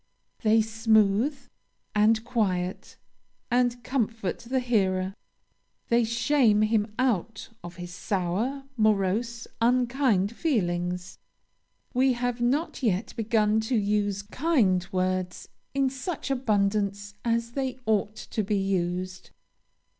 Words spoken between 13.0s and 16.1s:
begun to use kind words in